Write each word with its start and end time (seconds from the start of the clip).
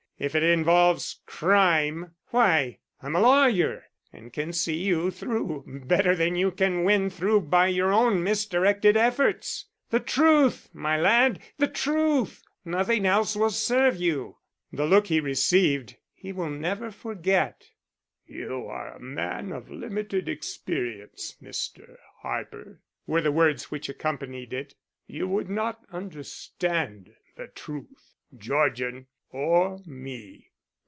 If 0.19 0.35
it 0.35 0.43
involves 0.43 1.19
crime 1.25 2.13
why, 2.27 2.77
I'm 3.01 3.15
a 3.15 3.21
lawyer 3.21 3.85
and 4.13 4.31
can 4.31 4.53
see 4.53 4.77
you 4.77 5.09
through 5.09 5.63
better 5.87 6.15
than 6.15 6.35
you 6.35 6.51
can 6.51 6.83
win 6.83 7.09
through 7.09 7.41
by 7.41 7.69
your 7.69 7.91
own 7.91 8.23
misdirected 8.23 8.95
efforts. 8.95 9.65
The 9.89 9.99
truth, 9.99 10.69
my 10.75 10.95
lad, 10.95 11.39
the 11.57 11.67
truth, 11.67 12.43
nothing 12.63 13.07
else 13.07 13.35
will 13.35 13.49
serve 13.49 13.97
you." 13.97 14.37
The 14.71 14.85
look 14.85 15.07
he 15.07 15.19
received 15.19 15.95
he 16.13 16.31
will 16.31 16.51
never 16.51 16.91
forget. 16.91 17.71
"You 18.27 18.67
are 18.67 18.93
a 18.93 18.99
man 18.99 19.51
of 19.51 19.71
limited 19.71 20.29
experience, 20.29 21.35
Mr. 21.41 21.97
Harper," 22.19 22.79
were 23.07 23.21
the 23.21 23.31
words 23.31 23.71
which 23.71 23.89
accompanied 23.89 24.53
it. 24.53 24.75
"You 25.07 25.27
would 25.29 25.49
not 25.49 25.83
understand 25.91 27.11
the 27.37 27.47
truth, 27.47 28.13
Georgian 28.37 29.07
or 29.33 29.79
me. 29.85 30.45